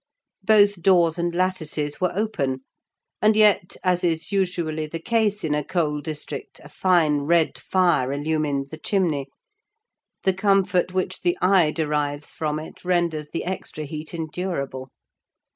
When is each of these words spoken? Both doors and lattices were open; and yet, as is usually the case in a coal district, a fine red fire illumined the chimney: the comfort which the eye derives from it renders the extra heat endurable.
Both 0.41 0.81
doors 0.81 1.19
and 1.19 1.31
lattices 1.35 2.01
were 2.01 2.11
open; 2.15 2.63
and 3.21 3.35
yet, 3.35 3.77
as 3.83 4.03
is 4.03 4.31
usually 4.31 4.87
the 4.87 4.97
case 4.99 5.43
in 5.43 5.53
a 5.53 5.63
coal 5.63 6.01
district, 6.01 6.59
a 6.63 6.69
fine 6.69 7.17
red 7.19 7.55
fire 7.59 8.11
illumined 8.11 8.71
the 8.71 8.79
chimney: 8.79 9.27
the 10.23 10.33
comfort 10.33 10.91
which 10.91 11.21
the 11.21 11.37
eye 11.39 11.69
derives 11.69 12.31
from 12.31 12.57
it 12.57 12.83
renders 12.83 13.27
the 13.31 13.45
extra 13.45 13.83
heat 13.85 14.11
endurable. 14.15 14.89